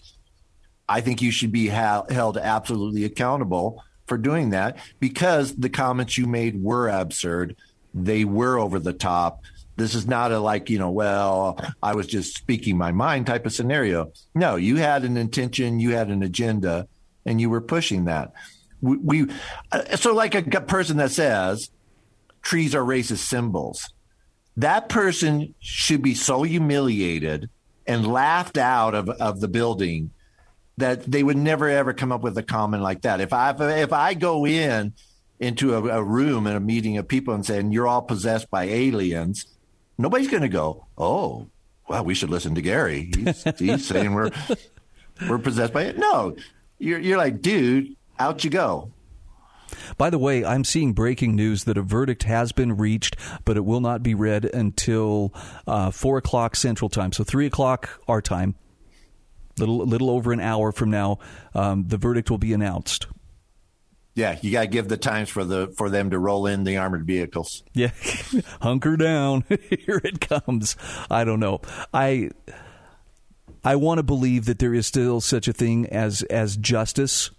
[0.88, 6.16] I think you should be ha- held absolutely accountable for doing that because the comments
[6.16, 7.56] you made were absurd.
[7.92, 9.40] They were over the top.
[9.76, 13.44] This is not a like, you know, well, I was just speaking my mind type
[13.44, 14.12] of scenario.
[14.34, 16.86] No, you had an intention, you had an agenda,
[17.26, 18.32] and you were pushing that.
[18.80, 19.26] We, we
[19.72, 21.70] uh, so like a person that says
[22.42, 23.90] trees are racist symbols.
[24.56, 27.50] That person should be so humiliated
[27.86, 30.10] and laughed out of, of the building
[30.76, 33.20] that they would never ever come up with a comment like that.
[33.20, 34.92] If I if I go in
[35.40, 38.64] into a, a room in a meeting of people and saying you're all possessed by
[38.64, 39.46] aliens,
[39.98, 41.48] nobody's going to go, oh,
[41.88, 43.10] well, we should listen to Gary.
[43.14, 44.30] He's, he's saying we're
[45.28, 45.98] we're possessed by it.
[45.98, 46.36] No,
[46.78, 48.90] you're you're like, dude, out you go.
[49.96, 53.64] By the way, I'm seeing breaking news that a verdict has been reached, but it
[53.64, 55.34] will not be read until
[55.66, 58.54] uh, four o'clock Central Time, so three o'clock our time.
[59.58, 61.18] Little little over an hour from now,
[61.54, 63.06] um, the verdict will be announced.
[64.14, 66.76] Yeah, you got to give the times for the for them to roll in the
[66.76, 67.64] armored vehicles.
[67.72, 67.90] Yeah,
[68.62, 69.44] hunker down.
[69.48, 70.76] Here it comes.
[71.10, 71.60] I don't know.
[71.92, 72.30] I
[73.64, 77.30] I want to believe that there is still such a thing as as justice.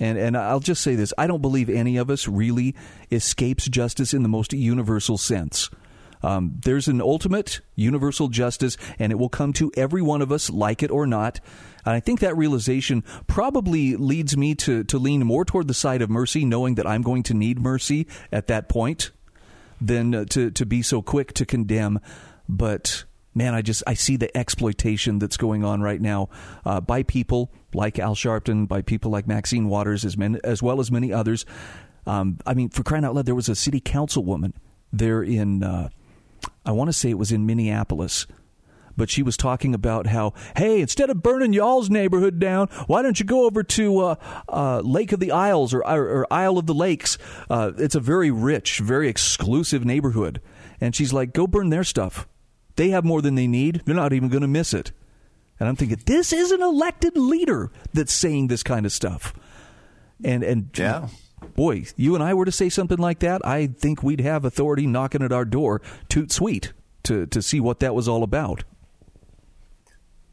[0.00, 2.74] And and I'll just say this, I don't believe any of us really
[3.10, 5.70] escapes justice in the most universal sense.
[6.26, 10.50] Um, there's an ultimate universal justice, and it will come to every one of us,
[10.50, 11.38] like it or not.
[11.84, 16.02] And I think that realization probably leads me to, to lean more toward the side
[16.02, 19.12] of mercy, knowing that I'm going to need mercy at that point,
[19.80, 22.00] than uh, to, to be so quick to condemn.
[22.48, 26.28] But man, I just I see the exploitation that's going on right now
[26.64, 30.80] uh, by people like Al Sharpton, by people like Maxine Waters, as, men, as well
[30.80, 31.46] as many others.
[32.04, 34.54] Um, I mean, for crying out loud, there was a city councilwoman
[34.92, 35.90] there in uh,
[36.66, 38.26] I want to say it was in Minneapolis.
[38.96, 43.20] But she was talking about how, hey, instead of burning y'all's neighborhood down, why don't
[43.20, 44.14] you go over to uh,
[44.48, 47.18] uh, Lake of the Isles or, or, or Isle of the Lakes?
[47.50, 50.40] Uh, it's a very rich, very exclusive neighborhood.
[50.80, 52.26] And she's like, go burn their stuff.
[52.76, 53.82] They have more than they need.
[53.84, 54.92] They're not even going to miss it.
[55.60, 59.34] And I'm thinking, this is an elected leader that's saying this kind of stuff.
[60.24, 61.08] And and yeah
[61.54, 64.86] boy, you and I were to say something like that, I think we'd have authority
[64.86, 66.72] knocking at our door, toot sweet,
[67.04, 68.64] to, to see what that was all about.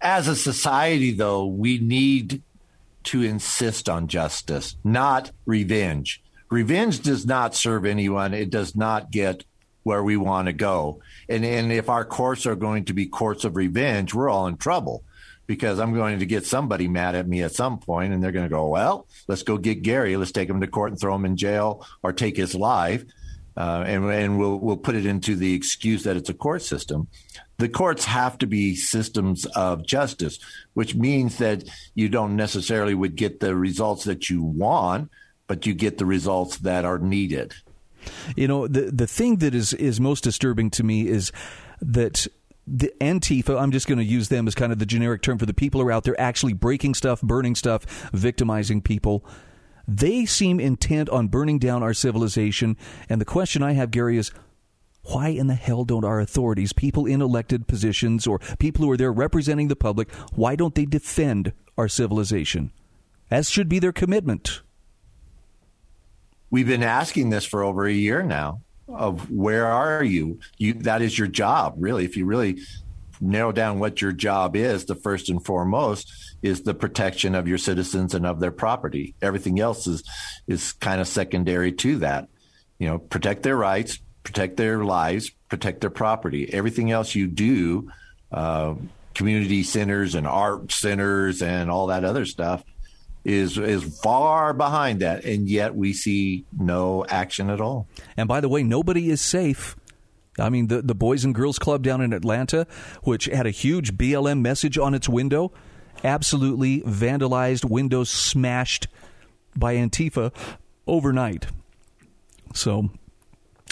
[0.01, 2.41] As a society, though, we need
[3.05, 6.21] to insist on justice, not revenge.
[6.49, 8.33] Revenge does not serve anyone.
[8.33, 9.43] It does not get
[9.83, 11.01] where we want to go.
[11.27, 14.57] And and if our courts are going to be courts of revenge, we're all in
[14.57, 15.03] trouble
[15.47, 18.45] because I'm going to get somebody mad at me at some point, and they're going
[18.45, 20.15] to go, "Well, let's go get Gary.
[20.17, 23.03] Let's take him to court and throw him in jail, or take his life."
[23.55, 27.07] Uh, and and we'll we'll put it into the excuse that it's a court system.
[27.57, 30.39] The courts have to be systems of justice,
[30.73, 35.11] which means that you don't necessarily would get the results that you want,
[35.47, 37.53] but you get the results that are needed.
[38.35, 41.31] You know, the the thing that is is most disturbing to me is
[41.79, 42.27] that
[42.65, 45.45] the Antifa, I'm just going to use them as kind of the generic term for
[45.45, 49.25] the people who are out there actually breaking stuff, burning stuff, victimizing people.
[49.87, 52.77] They seem intent on burning down our civilization.
[53.09, 54.31] And the question I have, Gary, is
[55.03, 58.97] why in the hell don't our authorities, people in elected positions or people who are
[58.97, 62.71] there representing the public, why don't they defend our civilization?
[63.29, 64.61] As should be their commitment.
[66.49, 70.39] We've been asking this for over a year now of where are you?
[70.57, 72.05] You that is your job, really.
[72.05, 72.59] If you really
[73.21, 77.57] narrow down what your job is, the first and foremost is the protection of your
[77.57, 79.15] citizens and of their property.
[79.21, 80.03] Everything else is
[80.47, 82.27] is kind of secondary to that.
[82.79, 86.51] You know, protect their rights, protect their lives, protect their property.
[86.53, 87.91] Everything else you do,
[88.31, 88.75] uh,
[89.13, 92.63] community centers and art centers and all that other stuff
[93.23, 97.87] is is far behind that, and yet we see no action at all.
[98.17, 99.75] And by the way, nobody is safe.
[100.39, 102.67] I mean, the the Boys and Girls Club down in Atlanta,
[103.03, 105.51] which had a huge BLM message on its window,
[106.03, 108.87] absolutely vandalized, windows smashed
[109.55, 110.33] by Antifa
[110.87, 111.47] overnight.
[112.53, 112.89] So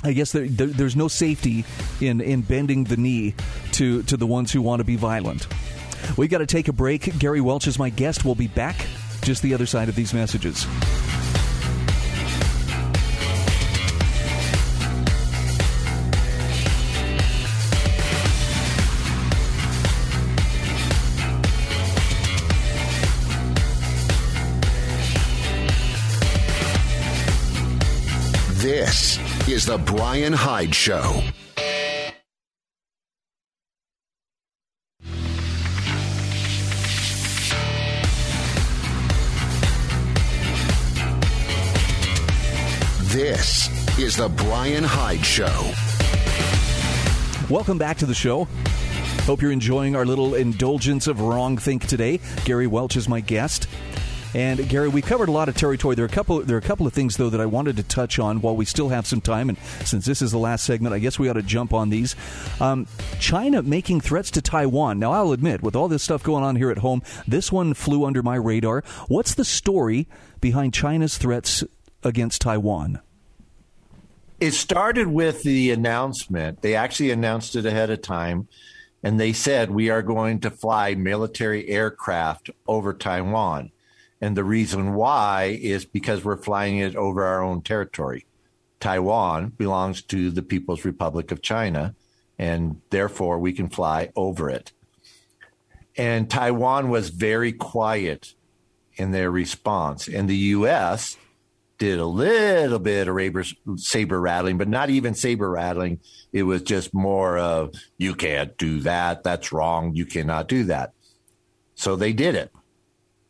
[0.04, 1.66] I guess there, there, there's no safety
[2.00, 3.36] in, in bending the knee
[3.74, 5.48] to, to the ones who want to be violent.
[6.18, 7.20] We've got to take a break.
[7.20, 8.26] Gary Welch is my guest.
[8.26, 8.78] We'll be back
[9.22, 10.66] just the other side of these messages.
[28.62, 31.24] This is The Brian Hyde Show.
[43.12, 43.68] This
[44.00, 45.74] is The Brian Hyde Show.
[47.54, 48.48] Welcome back to the show.
[49.24, 52.22] Hope you're enjoying our little indulgence of wrong think today.
[52.46, 53.68] Gary Welch is my guest.
[54.34, 55.94] And Gary, we covered a lot of territory.
[55.96, 56.40] There are a couple.
[56.40, 58.64] There are a couple of things though that I wanted to touch on while we
[58.64, 59.50] still have some time.
[59.50, 62.16] And since this is the last segment, I guess we ought to jump on these.
[62.62, 62.88] Um,
[63.20, 65.00] China making threats to Taiwan.
[65.00, 68.06] Now, I'll admit, with all this stuff going on here at home, this one flew
[68.06, 68.86] under my radar.
[69.10, 70.08] What's the story
[70.40, 71.66] behind China's threats
[72.04, 73.02] against Taiwan?
[74.40, 76.62] It started with the announcement.
[76.62, 78.48] They actually announced it ahead of time,
[79.04, 83.72] and they said, We are going to fly military aircraft over Taiwan.
[84.20, 88.26] And the reason why is because we're flying it over our own territory.
[88.80, 91.94] Taiwan belongs to the People's Republic of China,
[92.40, 94.72] and therefore we can fly over it.
[95.96, 98.34] And Taiwan was very quiet
[98.96, 100.08] in their response.
[100.08, 101.18] And the U.S
[101.82, 106.00] did a little bit of saber rattling, but not even saber rattling.
[106.32, 109.24] It was just more of, you can't do that.
[109.24, 109.96] That's wrong.
[109.96, 110.94] You cannot do that.
[111.74, 112.52] So they did it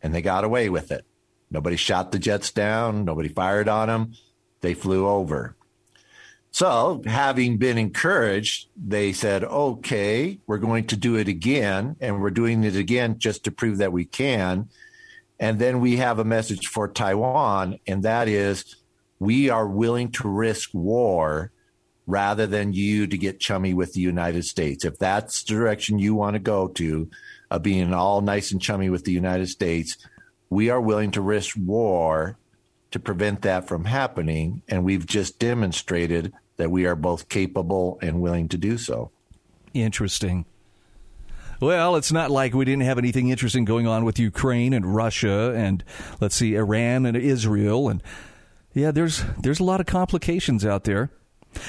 [0.03, 1.05] and they got away with it.
[1.49, 3.05] Nobody shot the jets down.
[3.05, 4.15] Nobody fired on them.
[4.59, 5.55] They flew over.
[6.53, 11.95] So, having been encouraged, they said, okay, we're going to do it again.
[12.01, 14.67] And we're doing it again just to prove that we can.
[15.41, 18.75] And then we have a message for Taiwan, and that is
[19.19, 21.51] we are willing to risk war
[22.05, 24.85] rather than you to get chummy with the United States.
[24.85, 27.09] If that's the direction you want to go to,
[27.49, 29.97] uh, being all nice and chummy with the United States,
[30.51, 32.37] we are willing to risk war
[32.91, 34.61] to prevent that from happening.
[34.67, 39.09] And we've just demonstrated that we are both capable and willing to do so.
[39.73, 40.45] Interesting.
[41.61, 45.53] Well, it's not like we didn't have anything interesting going on with Ukraine and Russia
[45.55, 45.83] and
[46.19, 48.01] let's see, Iran and Israel and
[48.73, 51.11] yeah, there's there's a lot of complications out there.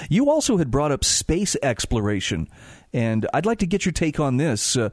[0.08, 2.48] You also had brought up space exploration,
[2.92, 4.76] and I'd like to get your take on this.
[4.76, 4.90] Uh,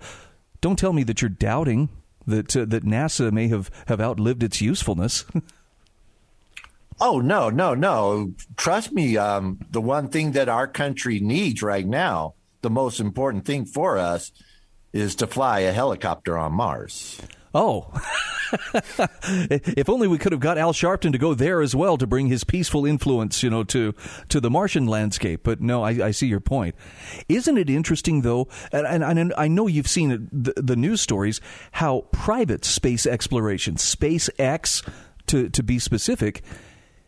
[0.59, 1.89] don't tell me that you're doubting
[2.25, 5.23] that uh, that NASA may have, have outlived its usefulness.
[6.99, 8.33] oh no, no, no!
[8.57, 9.15] Trust me.
[9.15, 13.97] Um, the one thing that our country needs right now the most important thing for
[13.97, 14.31] us
[14.93, 17.21] is to fly a helicopter on Mars.
[17.53, 17.91] Oh,
[19.33, 22.27] if only we could have got Al Sharpton to go there as well to bring
[22.27, 23.95] his peaceful influence, you know, to
[24.29, 25.41] to the Martian landscape.
[25.43, 26.75] But no, I, I see your point.
[27.27, 28.47] Isn't it interesting though?
[28.71, 33.07] And, and, and I know you've seen it, the, the news stories how private space
[33.07, 34.87] exploration, SpaceX,
[35.27, 36.43] to to be specific,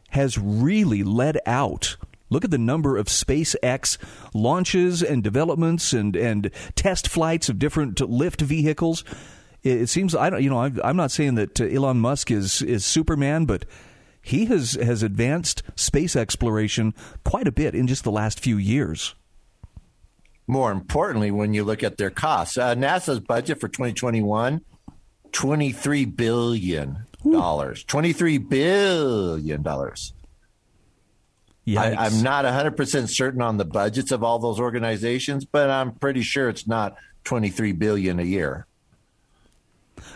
[0.10, 1.98] has really led out
[2.32, 3.98] Look at the number of SpaceX
[4.34, 9.04] launches and developments and, and test flights of different lift vehicles
[9.64, 12.86] it, seems I don't you know I'm not saying that uh, Elon Musk is is
[12.86, 13.66] Superman, but
[14.22, 19.16] he has has advanced space exploration quite a bit in just the last few years.
[20.48, 24.62] More importantly, when you look at their costs, uh, NASA's budget for 2021,
[25.32, 30.14] 23 billion dollars, 23 billion dollars.
[31.68, 36.22] I, am not 100% certain on the budgets of all those organizations, but I'm pretty
[36.22, 38.66] sure it's not 23 billion a year.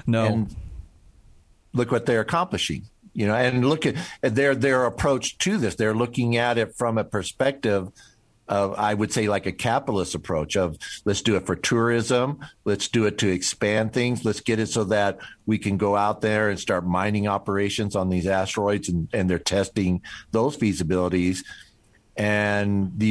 [0.07, 0.25] No.
[0.25, 0.55] And
[1.73, 2.83] look what they're accomplishing.
[3.13, 5.75] You know, and look at their their approach to this.
[5.75, 7.89] They're looking at it from a perspective
[8.47, 12.87] of, I would say, like a capitalist approach of let's do it for tourism, let's
[12.87, 16.49] do it to expand things, let's get it so that we can go out there
[16.49, 21.43] and start mining operations on these asteroids, and, and they're testing those feasibilities.
[22.15, 23.07] And the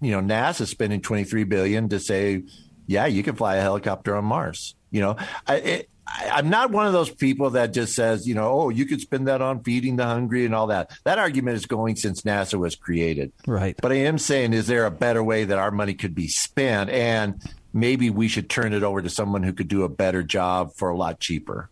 [0.00, 2.44] you know NASA spending twenty three billion to say,
[2.86, 4.74] yeah, you can fly a helicopter on Mars.
[4.90, 5.16] You know,
[5.46, 8.68] I, it, I, am not one of those people that just says, you know, oh,
[8.70, 10.90] you could spend that on feeding the hungry and all that.
[11.04, 13.32] That argument is going since NASA was created.
[13.46, 13.76] Right.
[13.80, 16.90] But I am saying, is there a better way that our money could be spent?
[16.90, 17.42] And
[17.72, 20.88] maybe we should turn it over to someone who could do a better job for
[20.90, 21.70] a lot cheaper.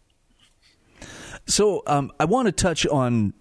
[1.46, 3.32] So um, I want to touch on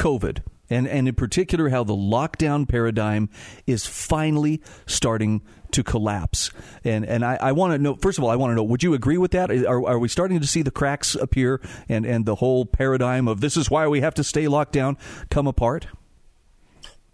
[0.00, 3.28] COVID and, and in particular how the lockdown paradigm
[3.66, 5.42] is finally starting
[5.72, 6.50] to collapse.
[6.84, 8.82] And and I, I want to know first of all, I want to know would
[8.82, 9.50] you agree with that?
[9.50, 13.40] Are, are we starting to see the cracks appear and and the whole paradigm of
[13.40, 14.96] this is why we have to stay locked down
[15.30, 15.86] come apart?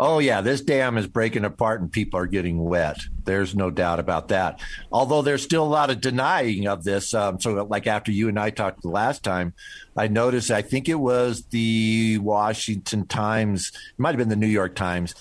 [0.00, 2.98] Oh, yeah, this dam is breaking apart and people are getting wet.
[3.24, 4.61] There's no doubt about that.
[4.92, 7.12] Although there's still a lot of denying of this.
[7.14, 9.54] Um, so, like after you and I talked the last time,
[9.96, 14.46] I noticed, I think it was the Washington Times, it might have been the New
[14.46, 15.16] York Times,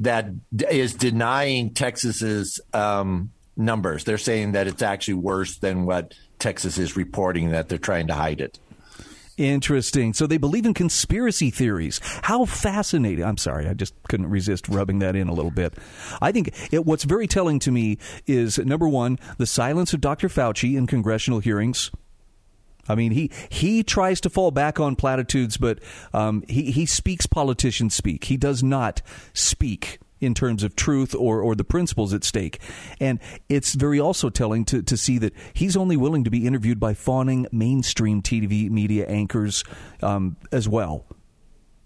[0.00, 0.26] that
[0.68, 4.04] is denying Texas's um, numbers.
[4.04, 8.14] They're saying that it's actually worse than what Texas is reporting, that they're trying to
[8.14, 8.58] hide it.
[9.36, 10.14] Interesting.
[10.14, 12.00] So they believe in conspiracy theories.
[12.22, 13.24] How fascinating.
[13.24, 15.74] I'm sorry, I just couldn't resist rubbing that in a little bit.
[16.22, 20.28] I think it, what's very telling to me is number one, the silence of Dr.
[20.28, 21.90] Fauci in congressional hearings.
[22.88, 25.80] I mean, he he tries to fall back on platitudes, but
[26.12, 28.24] um, he he speaks politicians speak.
[28.24, 32.58] He does not speak in terms of truth or, or the principles at stake.
[33.00, 36.80] And it's very also telling to, to see that he's only willing to be interviewed
[36.80, 39.64] by fawning mainstream TV media anchors
[40.02, 41.04] um, as well.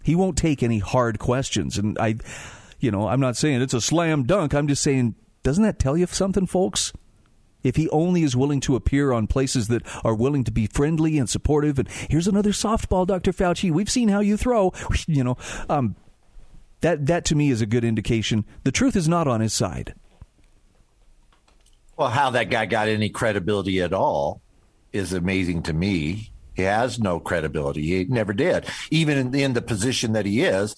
[0.02, 1.76] He won't take any hard questions.
[1.76, 2.16] And I,
[2.78, 4.54] you know, I'm not saying it's a slam dunk.
[4.54, 6.92] I'm just saying, doesn't that tell you something, folks?
[7.62, 11.18] If he only is willing to appear on places that are willing to be friendly
[11.18, 13.32] and supportive, and here's another softball, Dr.
[13.32, 13.70] Fauci.
[13.70, 14.72] We've seen how you throw.
[15.06, 15.36] You know,
[15.68, 15.96] um,
[16.80, 19.94] that that to me is a good indication the truth is not on his side.
[21.96, 24.40] Well, how that guy got any credibility at all
[24.92, 26.30] is amazing to me.
[26.54, 27.82] He has no credibility.
[27.82, 28.66] He never did.
[28.90, 30.74] Even in, in the position that he is,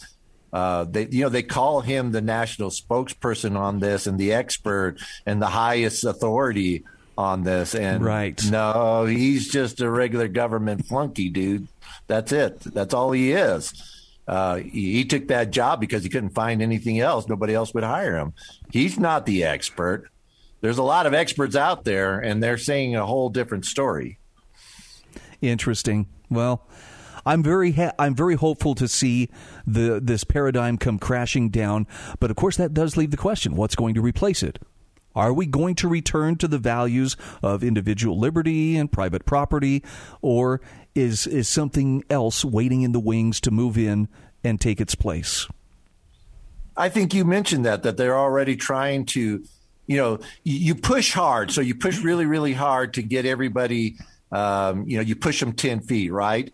[0.53, 4.97] uh, they you know they call him the national spokesperson on this and the expert
[5.25, 6.85] and the highest authority
[7.17, 7.75] on this.
[7.75, 11.69] And right, no, he's just a regular government flunky, dude.
[12.07, 12.61] That's it.
[12.61, 13.73] That's all he is.
[14.29, 17.29] Uh, he, he, took that job because he couldn't find anything else.
[17.29, 18.35] Nobody else would hire him.
[18.71, 20.09] He's not the expert.
[20.61, 24.19] There's a lot of experts out there, and they're saying a whole different story.
[25.41, 26.07] Interesting.
[26.31, 26.67] Well,
[27.25, 29.29] I'm very ha- I'm very hopeful to see
[29.66, 31.87] the this paradigm come crashing down.
[32.20, 34.59] But of course, that does leave the question: What's going to replace it?
[35.14, 39.83] Are we going to return to the values of individual liberty and private property,
[40.23, 40.61] or
[40.95, 44.09] is is something else waiting in the wings to move in
[44.43, 45.47] and take its place?
[46.77, 49.45] I think you mentioned that that they're already trying to,
[49.87, 53.97] you know, you push hard, so you push really really hard to get everybody.
[54.31, 56.51] Um, you know, you push them ten feet, right?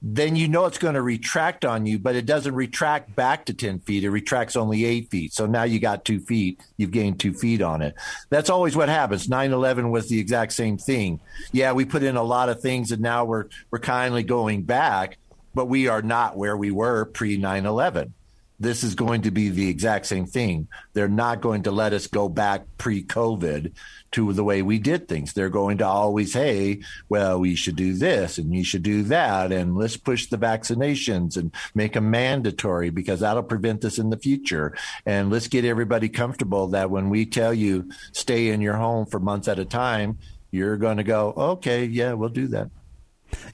[0.00, 3.54] Then you know it's going to retract on you, but it doesn't retract back to
[3.54, 4.04] 10 feet.
[4.04, 5.32] It retracts only eight feet.
[5.32, 6.60] So now you got two feet.
[6.76, 7.94] You've gained two feet on it.
[8.30, 9.28] That's always what happens.
[9.28, 11.20] 9 11 was the exact same thing.
[11.50, 15.18] Yeah, we put in a lot of things and now we're, we're kindly going back,
[15.52, 18.14] but we are not where we were pre 9 11.
[18.60, 20.68] this is going to be the exact same thing.
[20.92, 23.72] They're not going to let us go back pre COVID
[24.12, 25.32] to the way we did things.
[25.32, 29.52] They're going to always, hey, well, we should do this and you should do that.
[29.52, 34.16] And let's push the vaccinations and make them mandatory because that'll prevent this in the
[34.16, 34.76] future.
[35.04, 39.20] And let's get everybody comfortable that when we tell you stay in your home for
[39.20, 40.18] months at a time,
[40.50, 42.70] you're going to go, okay, yeah, we'll do that.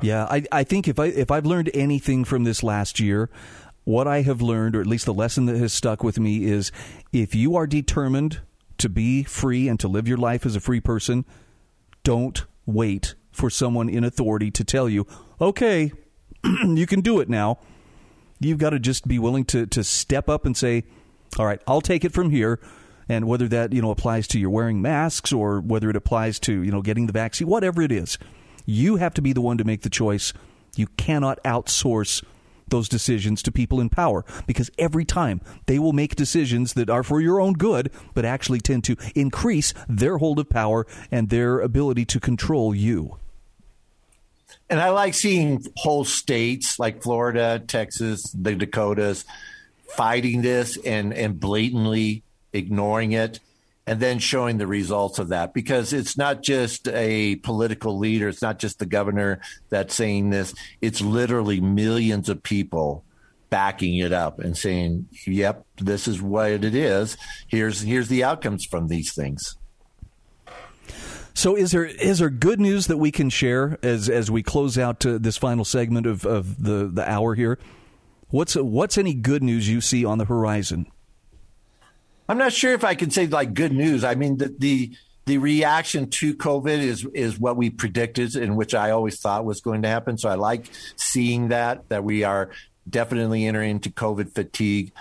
[0.01, 3.29] Yeah, I, I think if I if I've learned anything from this last year,
[3.83, 6.71] what I have learned, or at least the lesson that has stuck with me, is
[7.13, 8.41] if you are determined
[8.79, 11.25] to be free and to live your life as a free person,
[12.03, 15.07] don't wait for someone in authority to tell you,
[15.41, 15.93] okay,
[16.45, 17.59] you can do it now.
[18.41, 20.85] You've got to just be willing to, to step up and say,
[21.39, 22.61] all right, I'll take it from here.
[23.09, 26.63] And whether that, you know, applies to your wearing masks or whether it applies to,
[26.63, 28.19] you know, getting the vaccine, whatever it is,
[28.65, 30.33] you have to be the one to make the choice.
[30.77, 32.25] You cannot outsource
[32.69, 37.03] those decisions to people in power because every time they will make decisions that are
[37.03, 41.61] for your own good but actually tend to increase their hold of power and their
[41.61, 43.17] ability to control you.
[44.71, 49.25] And I like seeing whole states like Florida, Texas, the Dakotas
[49.89, 53.41] fighting this and, and blatantly ignoring it
[53.87, 55.53] and then showing the results of that.
[55.53, 60.55] Because it's not just a political leader it's not just the governor that's saying this.
[60.81, 63.05] It's literally millions of people
[63.51, 67.17] backing it up and saying yep this is what it is.
[67.47, 69.57] Here's here's the outcomes from these things.
[71.35, 74.79] So is there is there good news that we can share as as we close
[74.79, 77.59] out uh, this final segment of, of the the hour here?
[78.29, 80.87] What's what's any good news you see on the horizon
[82.29, 84.05] I'm not sure if I can say like good news.
[84.05, 84.97] I mean, the, the
[85.27, 89.61] the reaction to COVID is is what we predicted, and which I always thought was
[89.61, 90.19] going to happen.
[90.19, 90.67] So I like
[90.97, 92.51] seeing that that we are
[92.89, 94.93] definitely entering into COVID fatigue.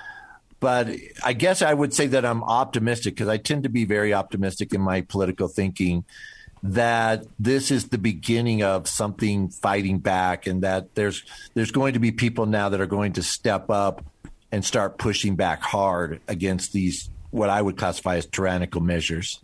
[0.60, 0.90] But
[1.24, 4.74] I guess I would say that I'm optimistic because I tend to be very optimistic
[4.74, 6.06] in my political thinking
[6.64, 12.00] that this is the beginning of something fighting back and that there's there's going to
[12.00, 14.06] be people now that are going to step up
[14.54, 19.40] and start pushing back hard against these what I would classify as tyrannical measures.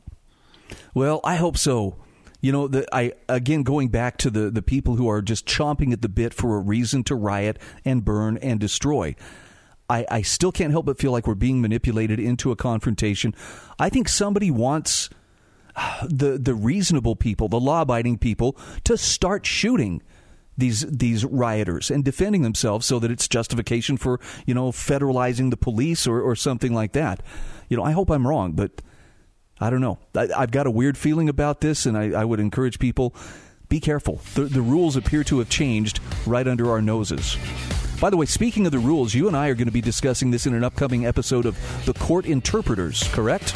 [0.93, 1.95] Well, I hope so.
[2.41, 5.91] You know, the, I again going back to the the people who are just chomping
[5.91, 9.15] at the bit for a reason to riot and burn and destroy.
[9.89, 13.33] I, I still can't help but feel like we're being manipulated into a confrontation.
[13.79, 15.09] I think somebody wants
[15.75, 20.03] uh, the the reasonable people, the law abiding people, to start shooting
[20.59, 25.57] these these rioters and defending themselves so that it's justification for you know federalizing the
[25.57, 27.21] police or, or something like that.
[27.69, 28.81] You know, I hope I'm wrong, but
[29.59, 29.99] I don't know.
[30.15, 33.13] I, have got a weird feeling about this, and I, I would encourage people
[33.67, 34.19] be careful.
[34.33, 37.37] The, the rules appear to have changed right under our noses.
[38.01, 40.31] By the way, speaking of the rules, you and I are going to be discussing
[40.31, 43.55] this in an upcoming episode of The Court Interpreters, correct?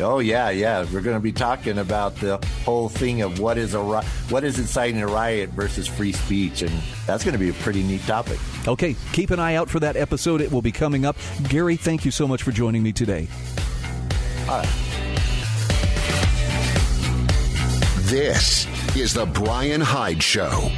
[0.00, 0.86] Oh yeah, yeah.
[0.92, 4.58] We're going to be talking about the whole thing of what is a what is
[4.58, 8.38] inciting a riot versus free speech, and that's going to be a pretty neat topic.
[8.66, 10.40] Okay, keep an eye out for that episode.
[10.40, 11.16] It will be coming up.
[11.48, 13.26] Gary, thank you so much for joining me today.
[14.48, 14.68] All right.
[18.08, 20.70] This is the Brian Hyde Show.